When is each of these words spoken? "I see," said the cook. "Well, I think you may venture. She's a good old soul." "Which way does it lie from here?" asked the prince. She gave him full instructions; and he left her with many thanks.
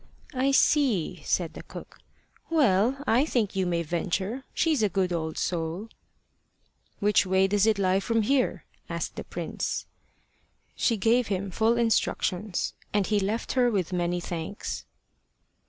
"I 0.33 0.49
see," 0.49 1.21
said 1.23 1.53
the 1.53 1.61
cook. 1.61 1.99
"Well, 2.49 3.03
I 3.05 3.23
think 3.23 3.55
you 3.55 3.67
may 3.67 3.83
venture. 3.83 4.45
She's 4.51 4.81
a 4.81 4.89
good 4.89 5.13
old 5.13 5.37
soul." 5.37 5.89
"Which 6.97 7.23
way 7.23 7.45
does 7.47 7.67
it 7.67 7.77
lie 7.77 7.99
from 7.99 8.23
here?" 8.23 8.65
asked 8.89 9.15
the 9.15 9.23
prince. 9.23 9.85
She 10.75 10.97
gave 10.97 11.27
him 11.27 11.51
full 11.51 11.77
instructions; 11.77 12.73
and 12.91 13.05
he 13.05 13.19
left 13.19 13.51
her 13.51 13.69
with 13.69 13.93
many 13.93 14.19
thanks. 14.19 14.85